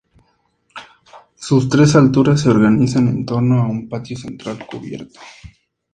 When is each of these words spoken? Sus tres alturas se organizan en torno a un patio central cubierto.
Sus 1.35 1.69
tres 1.69 1.95
alturas 1.95 2.41
se 2.41 2.49
organizan 2.49 3.07
en 3.07 3.23
torno 3.23 3.61
a 3.61 3.67
un 3.67 3.87
patio 3.87 4.17
central 4.17 4.65
cubierto. 4.65 5.19